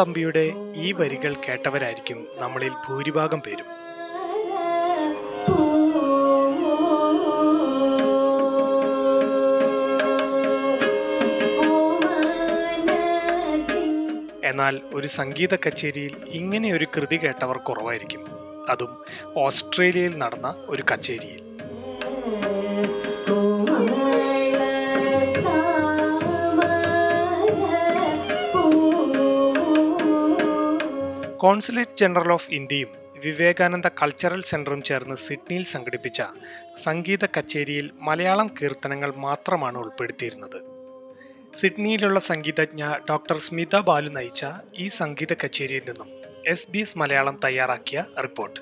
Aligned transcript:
തമ്പിയുടെ 0.00 0.52
ഈ 0.76 0.92
വരികൾ 0.92 1.34
കേട്ടവരായിരിക്കും 1.34 2.26
നമ്മളിൽ 2.40 2.72
ഭൂരിഭാഗം 2.88 3.40
പേരും. 3.40 3.68
എന്നാൽ 14.44 14.80
ഒരു 14.94 15.06
സംഗീത 15.06 15.54
കച്ചേരിയിൽ 15.54 16.16
ഇങ്ങനെ 16.28 16.72
ഒരു 16.72 16.86
കൃതി 16.96 17.16
കേട്ടവർ 17.16 17.56
കുറവായിരിക്കും. 17.56 18.22
അതും 18.68 18.92
ഓസ്ട്രേലിയയിൽ 19.36 20.18
നടന്ന 20.18 20.66
ഒരു 20.68 20.84
കച്ചേരിയിൽ. 20.92 21.45
കോൺസുലേറ്റ് 31.36 31.96
ജനറൽ 32.00 32.32
ഓഫ് 32.32 32.50
ഇന്ത്യയും 32.50 32.88
വിവേകാനന്ദ 33.24 33.88
കൾച്ചറൽ 33.88 34.42
സെന്ററും 34.42 34.82
ചേർന്ന് 34.82 35.16
സിഡ്നിയിൽ 35.16 35.64
സംഘടിപ്പിച്ച 35.64 36.22
സംഗീത 36.82 37.24
കച്ചേരിയിൽ 37.24 37.90
മലയാളം 38.00 38.50
കീർത്തനങ്ങൾ 38.62 39.14
മാത്രമാണ് 39.16 39.78
ഉൾപ്പെടുത്തിയിരുന്നത്. 39.78 40.58
സിഡ്നിയിലുള്ള 41.54 42.20
സംഗീതജ്ഞ 42.20 42.92
ഡോക്ടർ 43.10 43.38
സ്മിത 43.38 43.76
ബാലു 43.76 44.10
നയിച്ച 44.10 44.46
ഈ 44.78 44.88
സംഗീത 44.88 45.32
കച്ചേരിയിൽ 45.32 45.82
നിന്നും 45.88 46.10
എസ് 46.46 46.70
ബി 46.70 46.78
എസ് 46.78 46.98
മലയാളം 46.98 47.40
തയ്യാറാക്കിയ 47.44 48.04
റിപ്പോർട്ട്. 48.22 48.60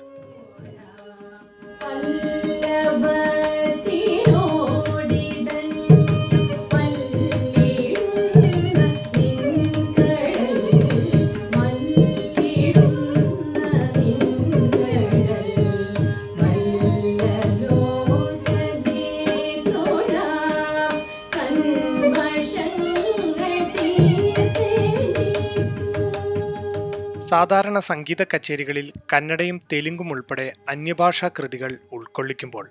സാധാരണ 27.35 27.77
സംഗീത 27.89 28.21
കച്ചേരികളിൽ 28.23 28.87
കന്നഡയും 29.13 29.57
തെലുങ്കും 29.71 30.09
ഉൾപ്പെടെ 30.13 30.45
അന്യഭാഷാ 30.69 31.27
കൃതികൾ 31.37 31.71
ഉൾക്കൊള്ളിക്കുമ്പോൾ 31.91 32.65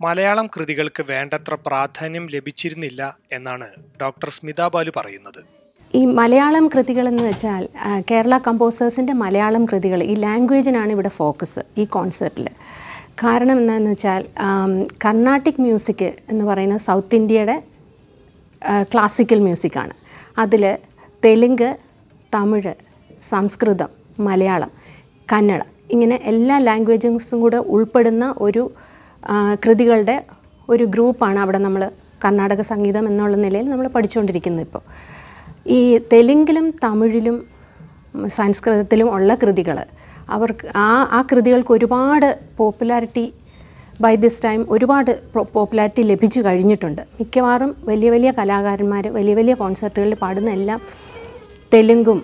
മലയാളം 0.00 0.46
കൃതികൾക്ക് 0.54 1.02
വേണ്ടത്ര 1.08 1.54
പ്രാധാന്യം 1.66 2.24
ലഭിച്ചിരുന്നില്ല 2.34 3.02
എന്നാണ് 3.32 3.68
ഡോക്ടർ 4.02 4.28
സ്മിത 4.30 4.68
ബാലു 4.74 4.92
പറയുന്നത്. 4.96 5.40
ഈ 5.94 6.02
മലയാളം 6.18 6.64
കൃതികൾ 6.68 7.04
എന്ന് 7.08 7.22
വെച്ചാൽ 7.22 7.62
കേരള 8.10 8.34
കമ്പോസേഴ്സിന്റെ 8.46 9.14
മലയാളം 9.22 9.62
കൃതികൾ 9.64 10.00
ഈ 10.02 10.14
ലാംഗ്വേജിനാണ് 10.24 10.90
ഇവിടെ 10.92 11.12
ഫോക്കസ് 11.16 11.62
ഈ 11.78 11.86
കോൺസെർട്ടിൽ 11.94 12.46
കാരണം 13.22 13.56
എന്താണെന്ന് 13.60 13.92
വെച്ചാൽ 13.94 14.22
കർണാട്ടിക് 15.04 15.60
മ്യൂസിക് 15.60 16.08
എന്ന് 16.32 16.44
പറയുന്ന 16.44 16.76
സൗത്ത് 16.86 17.16
ഇന്ത്യയുടെ 17.16 17.56
ക്ലാസിക്കൽ 18.92 19.40
മ്യൂസിക്കാണ് 19.40 19.94
അതിൽ 20.38 20.64
തെലുങ്ക് 21.22 21.68
തമിഴ് 22.32 22.74
സംസ്കൃതം 23.22 23.90
മലയാളം 24.20 24.70
കന്നഡ 25.32 25.62
ഇങ്ങനെ 25.90 26.20
എല്ലാ 26.24 26.58
ലാംഗ്വേജസും 26.58 27.40
കൂടെ 27.40 27.56
ഉൾപ്പെടുന്ന 27.56 28.34
ഒരു 28.38 28.70
കൃതികളുടെ 29.64 30.24
ഒരു 30.68 30.84
ഗ്രൂപ്പാണ് 30.84 31.38
അവിടെ 31.38 31.58
നമ്മൾ 31.58 31.90
കർണാടക 32.24 32.60
സംഗീതം 32.60 33.08
എന്നുള്ള 33.08 33.36
നിലയിൽ 33.36 33.70
നമ്മൾ 33.70 33.86
പഠിച്ചുകൊണ്ടിരിക്കുന്നത് 33.86 34.64
ഇപ്പോൾ. 34.66 34.82
ഈ 35.66 35.98
തെലുങ്കിലും 36.12 36.70
തമിഴിലും 36.70 37.46
സംസ്കൃതത്തിലും 38.28 39.14
ഉള്ള 39.14 39.34
കൃതികൾ 39.34 39.78
അവർക്ക് 40.28 40.66
ആ 40.76 41.06
ആ 41.10 41.22
കൃതികൾക്ക് 41.22 41.72
ഒരുപാട് 41.72 42.38
പോപ്പുലാരിറ്റി 42.56 43.32
ബൈ 44.00 44.14
ദിസ് 44.14 44.42
ടൈം 44.42 44.66
ഒരുപാട് 44.68 45.20
പോപ്പുലാരിറ്റി 45.54 46.02
ലഭിച്ചു 46.02 46.40
കഴിഞ്ഞിട്ടുണ്ട്. 46.40 47.02
മിക്കവാറും 47.20 47.74
വലിയ 47.84 48.10
വലിയ 48.10 48.30
കലാകാരന്മാർ 48.30 49.08
വലിയ 49.08 49.34
വലിയ 49.34 49.54
കോൺസെർട്ടുകളിൽ 49.54 50.14
പാടുന്ന 50.14 50.50
എല്ലാം 50.50 50.80
തെലുങ്കും 51.72 52.22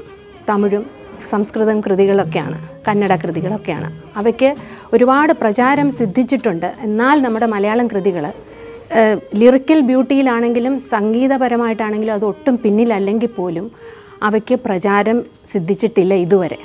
തമിഴും 0.48 0.84
സംസ്കൃതം 1.30 1.80
കൃതികളൊക്കെയാണ് 1.80 2.56
കന്നഡ 2.88 3.12
കൃതികളൊക്കെയാണ്. 3.16 3.88
അവയ്ക്ക് 4.16 4.50
ഒരുപാട് 4.92 5.32
പ്രചാരം 5.32 5.90
സിദ്ധിച്ചിട്ടുണ്ട്. 5.90 6.68
എന്നാൽ 6.88 7.16
നമ്മുടെ 7.22 7.46
മലയാളം 7.46 7.86
കൃതികൾ 7.86 8.26
ലിറിക്കൽ 9.40 9.80
ബ്യൂട്ടിയിലാണെങ്കിലും 9.80 10.74
സംഗീതപരമായിട്ടാണെങ്കിലും 10.94 12.14
അത് 12.14 12.24
ഒട്ടും 12.24 12.56
പിന്നിലല്ലെങ്കിൽ 12.64 13.32
പോലും 13.38 13.70
അവയ്ക്ക് 14.22 14.54
പ്രചാരം 14.66 15.18
സിദ്ധിച്ചിട്ടില്ല 15.52 16.14
ഇതുവരെ. 16.14 16.58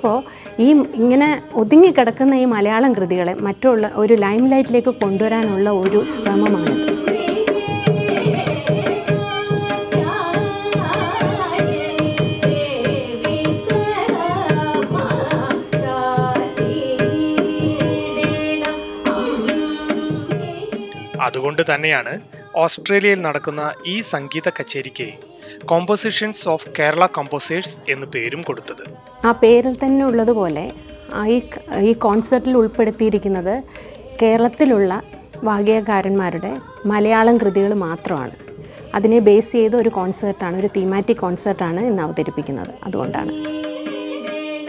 അപ്പോൾ 0.00 0.20
ഈ 0.62 0.68
ഇങ്ങനെ 1.00 1.26
ഒതുങ്ങിക്കിടക്കുന്ന 1.54 2.34
ഈ 2.34 2.44
മലയാളം 2.52 2.92
കൃതികളെ 2.92 3.34
മറ്റുള്ള 3.46 3.90
ഒരു 4.02 4.14
ലൈം 4.14 4.42
ലൈറ്റിലേക്ക് 4.48 4.92
കൊണ്ടുവരാനുള്ള 5.02 5.70
ഒരു 5.70 6.04
ശ്രമമാണ്. 6.04 6.74
അതുകൊണ്ട് 21.26 21.62
തന്നെയാണ് 21.74 22.20
ഓസ്ട്രേലിയയിൽ 22.56 23.20
നടക്കുന്ന 23.22 23.62
ഈ 23.86 24.00
സംഗീത 24.00 24.48
കച്ചേരിക്ക് 24.48 25.10
കോമ്പോസിഷൻസ് 25.64 26.48
ഓഫ് 26.48 26.68
കേരള 26.78 27.04
കമ്പോസേഴ്സ് 27.18 27.76
എന്ന് 27.92 28.06
പേരും 28.06 28.42
കൊടുത്തത്. 28.42 28.84
ആ 29.24 29.32
പേരിൽ 29.32 29.74
തന്നെ 29.74 30.06
ഉള്ളതുപോലെ 30.06 30.72
ഈ 31.26 31.42
ഈ 31.80 31.92
കോൺസെർട്ടിൽ 31.92 32.56
ഉൾപ്പെടുത്തിയിരിക്കുന്നത് 32.56 33.62
കേരളത്തിലുള്ള 34.22 35.02
വാഗ്യകാരന്മാരുടെ 35.44 36.56
മലയാളം 36.86 37.36
കൃതികൾ 37.36 37.74
മാത്രമാണ്. 37.74 38.36
അതിനെ 38.94 39.18
ബേസ് 39.18 39.52
ചെയ്ത 39.52 39.76
ഒരു 39.76 39.88
കോൺസെർട്ടാണ് 39.88 40.56
ഒരു 40.56 40.66
തീമാറ്റിക് 40.66 41.16
കോൺസെർട്ടാണ് 41.16 41.80
ഇന്ന് 41.80 42.02
അവതരിപ്പിക്കുന്നത്. 42.02 42.74
അതുകൊണ്ടാണ്. 42.84 43.32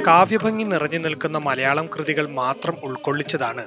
കാവ്യഭംഗി 0.08 0.64
നിറഞ്ഞു 0.64 0.98
നിൽക്കുന്ന 0.98 1.38
മലയാളം 1.38 1.88
കൃതികൾ 1.88 2.28
മാത്രം 2.28 2.76
ഉൾക്കൊള്ളിച്ചതാണ് 2.84 3.66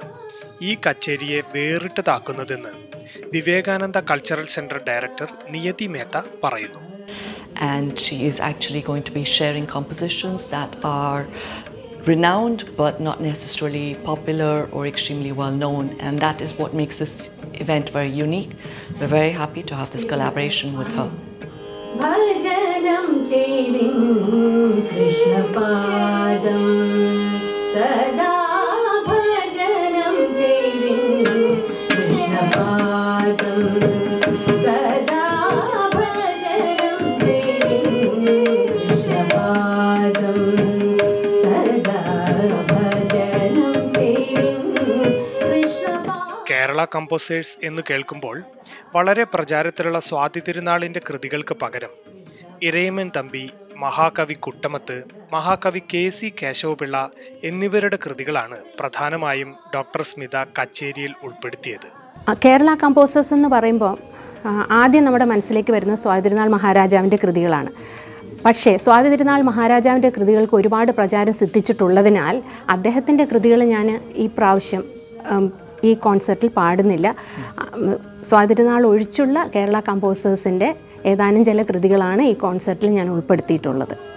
ഈ 0.61 0.77
കച്ചേരിയെ 0.87 1.41
വേറിട്ടതാക്കുന്നതെന്ന് 1.55 2.69
Vivekananda 3.33 3.97
cultural 3.97 4.45
centre 4.45 4.79
director 4.87 5.27
Niyati 5.49 5.87
Mehta 5.87 6.21
പറയുന്നു. 6.43 6.94
and 7.57 7.99
she 7.99 8.25
is 8.25 8.39
actually 8.39 8.81
going 8.81 9.03
to 9.03 9.11
be 9.11 9.23
sharing 9.23 9.65
compositions 9.67 10.47
that 10.47 10.75
are 10.83 11.27
renowned 12.05 12.69
but 12.77 13.01
not 13.01 13.21
necessarily 13.21 13.95
popular 13.95 14.69
or 14.71 14.85
extremely 14.85 15.31
well 15.31 15.51
known 15.51 15.89
and 15.99 16.19
that 16.19 16.41
is 16.41 16.53
what 16.53 16.73
makes 16.73 16.97
this 16.97 17.29
event 17.53 17.89
very 17.89 18.09
unique. 18.09 18.51
We're 18.99 19.07
very 19.07 19.31
happy 19.31 19.63
to 19.63 19.75
have 19.75 19.89
this 19.91 20.05
collaboration 20.05 20.77
with 20.77 20.91
her. 20.93 21.11
Composers 46.85 47.57
എന്ന് 47.63 47.81
കേൾക്കുമ്പോൾ 47.89 48.43
വളരെ 48.95 49.23
പ്രചാരത്തിലുള്ള 49.23 49.99
സ്വാതി 49.99 50.41
തിരുനാളിന്റെ 50.47 51.01
കൃതികൾക്ക് 51.09 51.55
പകരം 51.61 51.89
ഇരയമൻ 52.63 53.11
തമ്പി 53.17 53.49
മഹാകവി 53.77 54.33
കുട്ടമത്ത് 54.33 55.03
മഹാകവി 55.33 55.81
K 55.93 56.09
C 56.09 56.33
Kesava Pillai 56.41 57.09
എന്നിവരുടെ 57.43 57.97
കൃതികളാണ് 58.05 58.57
പ്രധാനമായും 58.79 59.55
ഡോക്ടർ 59.75 60.01
സ്മിത 60.01 60.43
കച്ചേരിയിൽ 60.59 61.13
ഉൾപ്പെടുത്തിയത്. 61.23 61.87
കേരള 62.45 62.75
കമ്പോസേഴ്സ് 62.75 63.33
എന്ന് 63.33 63.47
പറയുമ്പോൾ 63.47 63.97
ആദ്യം 64.71 65.05
നമ്മുടെ 65.05 65.25
മനസ്സിലേക്ക് 65.25 65.71
വരുന്ന 65.71 65.95
സ്വാതിരുനാൾ 65.95 66.47
മഹാരാജാവിന്റെ 66.49 67.19
കൃതികളാണ്. 67.23 67.71
പക്ഷേ 68.45 68.77
സ്വാതി 68.77 69.09
തിരുനാൾ 69.09 69.41
മഹാരാജാവിന്റെ 69.41 70.09
കൃതികൾക്ക് 70.09 70.55
ഒരുപാട് 70.55 70.91
പ്രചാരം 70.91 71.33
സിദ്ധിച്ചിട്ടുള്ളതിനാൽ 71.33 72.43
അദ്ദേഹത്തിന്റെ 72.69 73.25
കൃതികൾ 73.25 73.63
ഞാൻ 73.63 74.01
ഈ 74.15 74.27
പ്രാവശ്യം 74.37 74.83
ഈ 75.83 75.93
കോൺസെർട്ടിൽ 75.93 76.49
പാടുന്നില്ല. 76.49 77.15
സ്വാതന്ത്ര്യനാൾ 78.23 78.85
ഒഴിച്ചുള്ള 78.85 79.49
കേരള 79.55 79.79
കമ്പോസേഴ്സിന്റെ 79.79 80.75
ഏതാനും 81.05 81.45
ചില 81.45 81.61
കൃതികളാണ് 81.61 82.21
ഈ 82.21 82.33
കോൺസെർട്ടിൽ 82.33 82.89
ഞാൻ 82.89 83.09
ഉൾപ്പെടുത്തിയിട്ടുള്ളത്. 83.09 84.14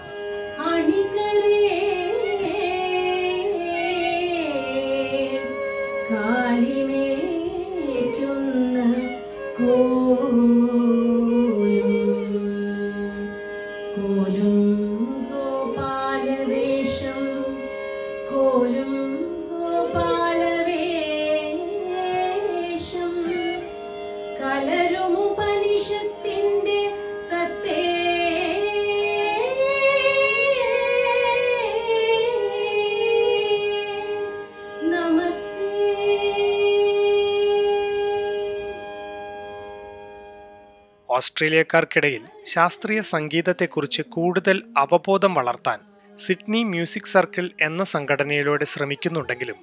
ഓസ്ട്രേലിയക്കാർക്കിടയിൽ 41.18 42.22
ശാസ്ത്രീയ 42.52 43.00
സംഗീതത്തെക്കുറിച്ച് 43.14 44.02
കൂടുതൽ 44.16 44.56
അവബോധം 44.84 45.32
വളർത്താൻ 45.38 45.78
സിഡ്നി 46.18 46.60
മ്യൂസിക് 46.72 47.10
സർക്കിൾ 47.12 47.44
എന്ന 47.66 47.82
സംഘടനയിലൂടെ 47.94 48.66
ശ്രമിക്കുന്നുണ്ടെങ്കിലും 48.72 49.58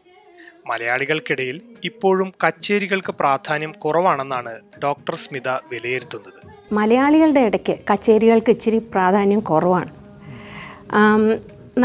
മലയാളികൾക്കിടയിൽ 0.69 1.57
ഇപ്പോഴും 1.89 2.29
കച്ചേരികൾക്ക് 2.43 3.13
പ്രാധാന്യം 3.21 3.73
കുറവാണെന്നാണ് 3.83 4.53
ഡോക്ടർ 4.83 5.15
സ്മിത 5.23 5.49
വിലയിരുത്തുന്നത്. 5.71 6.39
മലയാളികളുടെ 6.77 7.43
ഇടയ്ക്ക് 7.49 7.75
കച്ചേരികൾക്ക് 7.91 8.51
ഇച്ചിരി 8.55 8.79
പ്രാധാന്യം 8.93 9.41
കുറവാണ്. 9.51 9.91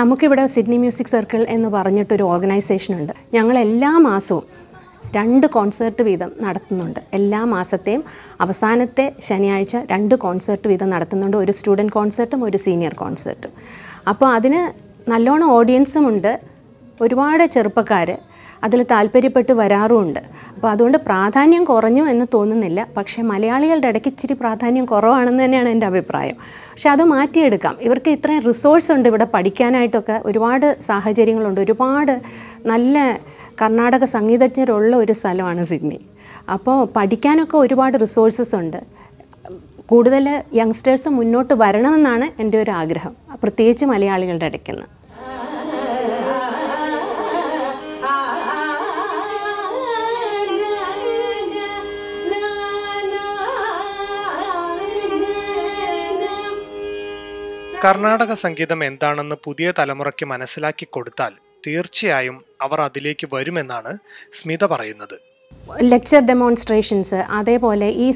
നമുക്കിവിടെ 0.00 0.46
സിഡ്നി 0.54 0.76
മ്യൂസിക് 0.82 1.12
സർക്കിൾ 1.14 1.42
എന്ന് 1.56 1.68
പറഞ്ഞിട്ടൊരു 1.76 2.24
ഓർഗനൈസേഷൻ 2.32 2.92
ഉണ്ട് 3.00 3.12
ഞങ്ങൾ 3.36 3.56
എല്ലാ 3.66 3.92
മാസവും 4.08 4.44
രണ്ട് 5.16 5.46
കോൺസേർട്ട് 5.46 6.02
വീതം 6.02 6.30
നടത്തുന്നുണ്ട്. 6.40 7.00
എല്ലാ 7.12 7.44
മാസത്തെയും 7.44 8.04
അവസാനത്തെ 8.40 9.12
ശനിയാഴ്ച 9.28 9.76
രണ്ട് 9.92 10.14
കോൺസേർട്ട് 10.14 10.68
വീതം 10.68 10.90
നടത്തുന്നുണ്ട്. 10.90 11.36
ഒരു 11.36 11.52
സ്റ്റുഡന്റ് 11.52 11.92
കോൺസേർട്ടും 11.92 12.44
ഒരു 12.44 12.56
സീനിയർ 12.56 12.94
കോൺസേർട്ടും. 12.94 13.52
അപ്പോൾ 14.08 14.28
അതിന് 14.34 14.60
നല്ലോണം 15.10 15.50
ഓഡിയൻസും 15.50 16.08
ഉണ്ട്. 16.08 16.40
ഒരുപാട് 17.00 17.44
ചെറുപ്പക്കാർ 17.44 18.08
അതിൽ 18.64 18.82
താല്പര്യപ്പെട്ട് 18.82 19.52
വരാറുമുണ്ട്. 19.52 20.20
അപ്പോൾ 20.54 20.68
അതുകൊണ്ട് 20.68 20.98
പ്രാധാന്യം 20.98 21.64
കുറഞ്ഞു 21.64 22.02
എന്ന് 22.02 22.26
തോന്നുന്നില്ല. 22.34 22.86
പക്ഷേ 22.96 23.22
മലയാളികളുടെ 23.22 23.88
ഇടയ്ക്ക് 23.88 24.08
ഇച്ചിരി 24.08 24.32
പ്രാധാന്യം 24.32 24.84
കുറവാണെന്ന് 24.84 25.44
തന്നെയാണ് 25.44 25.68
എന്റെ 25.68 25.86
അഭിപ്രായം. 25.86 26.34
പക്ഷെ 26.42 26.90
അത് 26.90 27.02
മാറ്റിയെടുക്കാം. 27.04 27.76
ഇവർക്ക് 27.80 28.10
ഇത്രയും 28.10 28.42
റിസോഴ്സ് 28.42 28.92
ഉണ്ട് 28.92 29.08
ഇവിടെ 29.08 29.26
പഠിക്കാനായിട്ടൊക്കെ. 29.34 30.22
ഒരുപാട് 30.24 30.76
സാഹചര്യങ്ങളുണ്ട്. 30.80 31.60
ഒരുപാട് 31.60 32.20
നല്ല 32.66 33.20
കർണാടക 33.62 34.04
സംഗീതജ്ഞരുള്ള 34.04 34.96
ഒരു 34.96 35.12
സ്ഥലമാണ് 35.12 35.64
സിഡ്നി. 35.64 36.00
അപ്പോൾ 36.52 36.88
പഠിക്കാനൊക്കെ 36.96 37.56
ഒരുപാട് 37.56 38.00
റിസോഴ്സസ് 38.00 38.54
ഉണ്ട്. 38.54 39.00
കൂടുതൽ 39.86 40.42
യങ്സ്റ്റേഴ്സ് 40.54 41.08
മുന്നോട്ട് 41.08 41.54
വരണമെന്നാണ് 41.54 42.40
എന്റെ 42.40 42.62
ഒരു 42.62 42.70
ആഗ്രഹം. 42.70 43.16
പ്രത്യേകിച്ച് 43.42 43.84
മലയാളികളുടെ 43.86 44.46
ഇടയ്ക്ക് 44.46 44.72
കർണാടക 57.84 58.32
സംഗീതം 58.34 58.84
എന്താണെന്ന് 58.84 59.36
പുതിയ 59.44 59.72
തലമുറയ്ക്ക് 59.78 60.26
മനസ്സിലാക്കി 60.26 60.86
കൊടുത്താൽ 60.90 61.32
തീർച്ചയായും 61.66 62.44
അവർ 62.60 62.80
അതിലേക്ക് 62.80 63.28
വരുമെന്നാണ് 63.32 63.98
സ്മിത 64.32 64.64
പറയുന്നത്. 64.66 65.16
ലെക്ചർ 65.82 66.20
ഡെമോൺസ്ട്രേഷൻസ് 66.20 67.14
അതേപോലെ 67.14 67.88
ഈ 67.88 68.12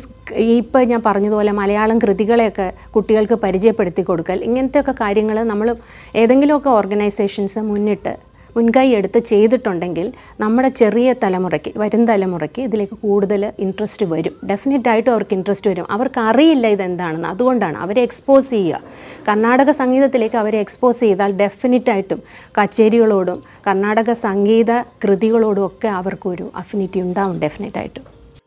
ഇപ്പോൾ 0.57 0.85
ഞാൻ 0.85 1.03
പറഞ്ഞതുപോലെ 1.07 1.53
മലയാളം 1.53 1.99
കൃതികളെയൊക്കെ 1.99 2.73
കുട്ടികൾക്ക് 2.91 3.35
പരിചയപ്പെടുത്തി 3.35 4.03
കൊടുക്കൽ 4.03 4.45
ഇങ്ങനത്തെയൊക്കെ 4.45 4.93
കാര്യങ്ങൾ 5.01 5.43
നമ്മൾ 5.43 5.77
ഏതെങ്കിലുമൊക്കെ 6.15 6.71
ഓർഗനൈസേഷൻസ് 6.71 7.59
മുന്നിട്ട് 7.59 8.15
മുൻകൈ 8.57 8.87
എടുത്ത് 8.99 9.19
ചെയ്തിട്ടുണ്ടെങ്കിൽ 9.19 10.07
നമ്മുടെ 10.41 10.69
ചെറിയ 10.81 11.15
തലമുറയ്ക്ക് 11.23 11.73
വരും 11.77 12.03
തലമുറയ്ക്ക് 12.05 12.63
ഇതിലേക്ക് 12.63 12.97
കൂടുതൽ 13.03 13.53
ഇൻട്രസ്റ്റ് 13.59 14.07
വരും. 14.07 14.35
ഡെഫിനറ്റ് 14.51 14.89
ആയിട്ടും 14.89 15.13
അവർക്ക് 15.13 15.35
ഇൻട്രസ്റ്റ് 15.35 15.71
വരും. 15.71 15.87
അവർക്ക് 15.91 16.21
അറിയില്ല 16.21 16.67
ഇതെന്താണെന്ന്. 16.67 17.29
അതുകൊണ്ടാണ് 17.29 17.77
അവരെ 17.77 18.03
എക്സ്പോസ് 18.03 18.51
ചെയ്യുക. 18.51 18.81
കർണാടക 19.29 19.71
സംഗീതത്തിലേക്ക് 19.81 20.37
അവരെ 20.37 20.59
എക്സ്പോസ് 20.59 21.01
ചെയ്താൽ 21.01 21.33
ഡെഫിനറ്റായിട്ടും 21.33 22.21
കച്ചേരികളോടും 22.59 23.39
കർണാടക 23.67 24.13
സംഗീത 24.13 24.73
കൃതികളോടും 25.05 25.67
ഒക്കെ 25.67 25.89
അവർക്കൊരു 25.89 26.47
അഫിനിറ്റി 26.57 27.01
ഉണ്ടാവും 27.01 27.39
ഡെഫിനറ്റായിട്ടും 27.41 28.05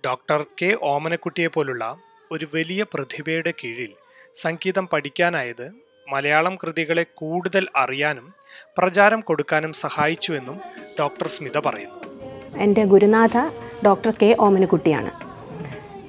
ഡോക്ടർ 0.08 0.42
കെ 0.62 0.70
ഓമനക്കുട്ടിയെ 0.84 1.48
പോലുള്ള 1.48 1.86
ഒരു 2.32 2.46
വലിയ 2.54 2.82
പ്രതിഭയുടെ 2.94 3.52
കീഴിൽ 3.52 3.92
സംഗീതം 4.36 4.86
പഠിക്കാനായത് 4.88 5.68
മലയാളം 6.08 6.56
കൃതികളെ 6.56 7.04
കൂടുതൽ 7.16 7.64
അറിയാനും 7.76 8.28
പ്രചാരം 8.78 9.20
കൊടുക്കാനും 9.20 9.74
സഹായിച്ചുവെന്നും 9.74 10.58
ഡോക്ടർ 11.00 11.28
സ്മിത 11.28 11.58
പറയുന്നു. 11.58 11.98
എന്റെ 12.58 12.86
ഗുരുനാഥ 12.86 13.38
ഡോക്ടർ 13.86 14.14
കെ 14.22 14.38
ഓമനക്കുട്ടിയാണ്. 14.40 15.12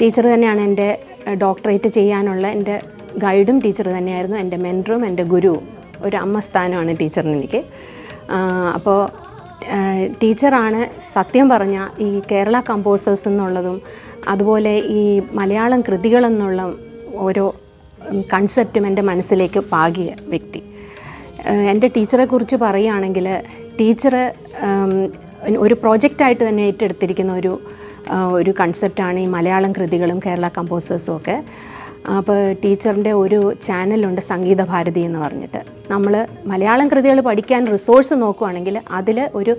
ടീച്ചർ 0.01 0.27
തന്നെയാണ് 0.35 0.61
എന്റെ 0.61 1.07
ഡോക്ടറേറ്റ് 1.43 1.89
ചെയ്യാനുള്ള 1.89 2.49
എന്റെ 2.49 2.81
ഗൈഡും 3.19 3.61
ടീച്ചർ 3.61 3.87
തന്നെയായിരുന്നു. 3.89 4.37
എന്റെ 4.37 4.57
മെന്ററും 4.57 5.07
എന്റെ 5.07 5.23
ഗുരുവും. 5.23 5.69
ഒരു 6.01 6.17
അമ്മ 6.17 6.39
സ്ഥാനമാണ് 6.39 6.97
ടീച്ചറിന് 7.01 7.33
എനിക്ക്. 7.33 7.65
അപ്പോൾ 8.75 9.29
ടീച്ചറാണ് 10.23 11.01
സത്യം 11.13 11.49
പറഞ്ഞ 11.49 11.89
ഈ 11.99 12.23
കേരള 12.31 12.61
കമ്പോസേഴ്സ് 12.61 13.29
എന്നുള്ളതും 13.29 13.83
അതുപോലെ 14.29 14.75
ഈ 14.79 15.23
മലയാളം 15.33 15.81
കൃതികളെന്നുള്ള 15.81 16.75
ഓരോ 17.15 17.55
കൺസെപ്റ്റും 18.35 18.87
എന്റെ 18.87 19.03
മനസ്സിലേക്ക് 19.03 19.61
പാകിയ 19.61 20.15
വ്യക്തി. 20.29 20.61
എന്റെ 21.73 21.89
ടീച്ചറെ 21.97 22.25
കുറിച്ച് 22.25 22.57
പറയുകയാണെങ്കിൽ 22.57 23.27
ടീച്ചർ 23.81 24.15
ഒരു 25.65 25.75
പ്രോജക്റ്റായിട്ട് 25.75 26.49
തന്നെ 26.49 26.63
ഏറ്റെടുത്തിരിക്കുന്ന 26.63 27.33
ഒരു 27.33 27.53
ഒരു 28.41 28.53
കൺസെപ്റ്റാണ് 28.61 29.19
ഈ 29.19 29.27
മലയാളം 29.27 29.73
കൃതികളും 29.73 30.19
കേരള 30.27 30.49
കമ്പോസേഴ്സും 30.49 31.17
ഒക്കെ. 31.17 31.37
അപ്പോൾ 32.19 32.39
ടീച്ചറിന്റെ 32.65 33.13
ഒരു 33.13 33.39
ചാനലുണ്ട് 33.67 34.21
സംഗീത 34.21 34.63
ഭാരതി 34.65 35.01
എന്ന് 35.01 35.19
പറഞ്ഞിട്ട്. 35.19 35.61
നമ്മൾ 35.91 36.27
മലയാളം 36.47 36.89
കൃതികൾ 36.89 37.19
പഠിക്കാൻ 37.21 37.63
റിസോഴ്സ് 37.67 38.15
നോക്കുവാണെങ്കിൽ 38.15 38.77
അതിൽ 38.99 39.19
ഒരു 39.35 39.55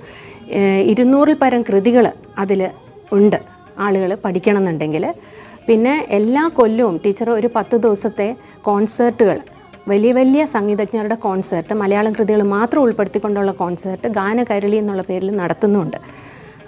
ഇരുന്നൂറിൽ 0.92 1.38
പരം 1.44 1.62
കൃതികൾ 1.62 2.06
അതിൽ 2.44 2.70
ഉണ്ട് 3.12 3.40
ആളുകൾ 3.80 4.12
പഠിക്കണമെന്നുണ്ടെങ്കിൽ. 4.26 5.06
പിന്നെ 5.68 5.94
എല്ലാ 6.10 6.44
കൊല്ലവും 6.58 6.96
ടീച്ചർ 7.06 7.30
ഒരു 7.30 7.50
പത്ത് 7.56 7.78
ദിവസത്തെ 7.78 8.36
കോൺസേർട്ടുകൾ 8.68 9.38
വലിയ 9.88 10.12
വലിയ 10.12 10.46
സംഗീതജ്ഞരുടെ 10.46 11.16
കോൺസേർട്ട് 11.16 11.74
മലയാളം 11.74 12.14
കൃതികൾ 12.14 12.44
മാത്രം 12.44 12.82
ഉൾപ്പെടുത്തിക്കൊണ്ടുള്ള 12.82 13.52
കോൺസേർട്ട് 13.52 14.08
ഗാനകരളി 14.08 14.76
എന്നുള്ള 14.76 15.02
പേരിൽ 15.02 15.36
നടത്തുന്നുണ്ട്. 15.36 15.98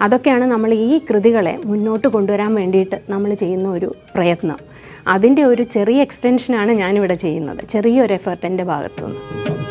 അതൊക്കെയാണ് 0.02 0.44
നമ്മൾ 0.44 0.74
ഈ 0.74 1.00
കൃതികളെ 1.10 1.58
മുന്നോട്ട് 1.64 2.08
കൊണ്ടുവരാൻ 2.08 2.54
വേണ്ടിയിട്ട് 2.54 3.00
നമ്മൾ 3.08 3.34
ചെയ്യുന്ന 3.34 3.68
ഒരു 3.68 3.94
പ്രയത്നം. 4.14 4.58
അതിന്റെ 5.06 5.44
ഒരു 5.44 5.62
ചെറിയ 5.62 6.00
എക്സ്റ്റൻഷനാണ് 6.02 6.72
ഞാനിവിടെ 6.72 7.14
ചെയ്യുന്നത്. 7.14 7.68
ചെറിയൊരു 7.68 8.12
എഫേർട്ട് 8.12 8.46
എന്റെ 8.46 8.64
ഭാഗത്തുനിന്ന്. 8.64 9.61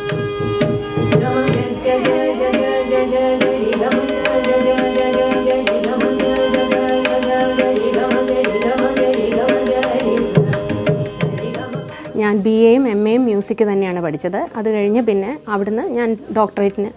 എം 13.14 13.22
മ്യൂസിക് 13.28 13.64
തന്നെയാണ് 13.72 14.00
പഠിച്ചത്. 14.06 14.40
അത് 14.58 14.68
കഴിഞ്ഞ് 14.74 15.02
പിന്നെ 15.08 15.30
അവിടുന്ന് 15.54 15.84
ഞാൻ 15.98 16.08
ഡോക്ടറേറ്റിന് 16.38 16.90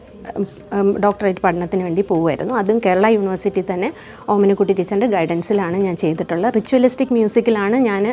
ഡോക്ടറേറ്റ് 1.04 1.42
പഠനത്തിന് 1.44 1.84
വേണ്ടി 1.84 2.04
പോവുമായിരുന്നു. 2.10 2.54
അതും 2.60 2.78
കേരള 2.86 3.08
യൂണിവേഴ്സിറ്റി 3.16 3.64
തന്നെ 3.72 3.90
ഓമനക്കുട്ടി 4.34 4.74
ടീച്ചറിന്റെ 4.78 5.10
ഗൈഡൻസിലാണ് 5.16 5.78
ഞാൻ 5.88 5.96
ചെയ്തിട്ടുള്ളത്. 6.04 6.54
റിച്വലിസ്റ്റിക് 6.56 7.14
മ്യൂസിക്കിലാണ് 7.18 7.78
ഞാൻ 7.90 8.04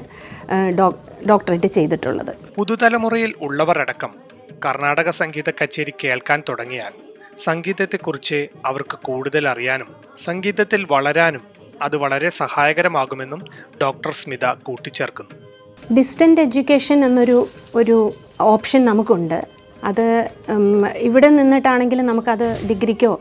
ഡോക്ടറേറ്റ് 1.31 1.67
ചെയ്തിട്ടുള്ളത്. 1.67 2.33
പുതുതലമുറയിൽ 2.59 3.33
ഉള്ളവരടക്കം 3.41 4.13
കർണാടക 4.67 5.11
സംഗീത 5.21 5.51
കച്ചേരി 5.51 5.95
കേൾക്കാൻ 6.05 6.43
തുടങ്ങിയാൽ 6.49 6.93
സംഗീതത്തെക്കുറിച്ച് 7.49 8.41
അവർക്ക് 8.71 8.97
കൂടുതൽ 9.09 9.45
അറിയാനും 9.53 9.89
സംഗീതത്തിൽ 10.25 10.87
വളരാനും 10.91 11.45
അത് 11.83 11.97
വളരെ 12.03 12.29
സഹായകരമാകുമെന്നും 12.43 13.41
ഡോക്ടർ 13.83 14.13
സ്മിത 14.21 14.47
കൂട്ടിച്ചേർക്കുന്നു. 14.67 15.35
ഡിസ്റ്റന്റ് 15.99 16.41
എഡ്യൂക്കേഷൻ 16.41 17.05
എന്നൊരു 17.05 17.49
ഒരു 17.75 18.13
ഓപ്ഷൻ 18.41 18.85
നമുക്കുണ്ട്. 18.85 19.47
അത് 19.85 20.31
ഇവിടെ 20.97 21.29
നിന്നിട്ടാണെങ്കിലും 21.29 22.07
നമുക്കത് 22.07 22.49
ഡിഗ്രിക്കോ 22.69 23.21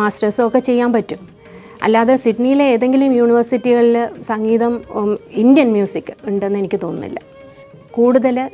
മാസ്റ്റേഴ്സോ 0.00 0.46
ഒക്കെ 0.46 0.58
ചെയ്യാൻ 0.58 0.92
പറ്റും. 0.92 1.18
അല്ലാതെ 1.82 2.16
സിഡ്നിയിലെ 2.16 2.64
ഏതെങ്കിലും 2.64 3.12
യൂണിവേഴ്സിറ്റികളിൽ 3.16 4.08
സംഗീതം 4.22 4.82
ഇന്ത്യൻ 5.32 5.72
മ്യൂസിക് 5.72 6.12
ഉണ്ടെന്ന് 6.26 6.58
എനിക്ക് 6.58 6.80
തോന്നുന്നില്ല. 6.82 7.20
കൂടുതൽ 7.90 8.50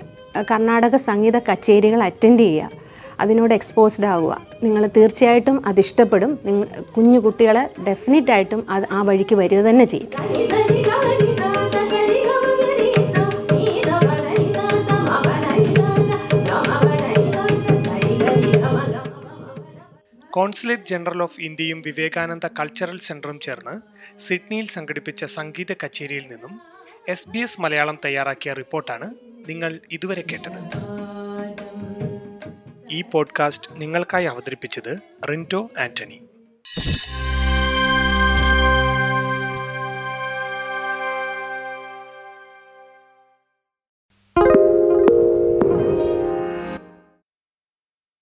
കർണാടക 0.50 0.96
സംഗീത 0.96 1.38
കച്ചേരികൾ 1.38 2.02
അറ്റൻഡ് 2.02 2.40
ചെയ്യുക. 2.40 2.70
അതിനോട് 3.20 3.54
എക്സ്പോസ്ഡ് 3.54 4.06
ആവുക. 4.06 4.42
നിങ്ങൾ 4.62 4.90
തീർച്ചയായിട്ടും 4.96 5.66
അത് 5.66 5.80
ഇഷ്ടപ്പെടും. 5.80 6.38
നിങ്ങൾ 6.44 6.66
കുഞ്ഞു 6.96 7.18
കുട്ടികളെ 7.18 7.70
ഡെഫിനറ്റായിട്ടും 7.88 8.66
അത് 8.70 8.84
ആ 8.92 9.02
വഴിക്ക് 9.02 9.34
വരിക 9.34 9.60
തന്നെ 9.60 9.84
ചെയ്യും. 9.84 10.10
കോൺസുലേറ്റ് 20.30 20.82
ജനറൽ 20.82 21.22
ഓഫ് 21.22 21.40
ഇന്ത്യയും 21.40 21.82
വിവേകാനന്ദ 21.86 22.46
കൾച്ചറൽ 22.46 22.98
സെന്ററും 22.98 23.40
ചേർന്ന് 23.40 23.74
സിഡ്നിയിൽ 24.18 24.68
സംഘടിപ്പിച്ച 24.68 25.24
സംഗീത 25.24 25.72
കച്ചേരിയിൽ 25.72 26.26
നിന്നും 26.30 26.60
എസ് 27.08 27.28
ബി 27.28 27.38
എസ് 27.38 27.60
മലയാളം 27.60 27.98
തയ്യാറാക്കിയ 28.04 28.52
റിപ്പോർട്ടാണ് 28.52 29.14
നിങ്ങൾ 29.48 29.80
ഇതുവരെ 29.92 30.22
കേട്ടത്. 30.22 30.58
ഈ 32.90 33.02
പോഡ്കാസ്റ്റ് 33.02 33.80
നിങ്ങൾക്കായി 33.80 34.24
അവതരിപ്പിച്ചത് 34.24 34.98
റിന്റോ 35.28 35.70
ആന്റണി. 35.78 36.20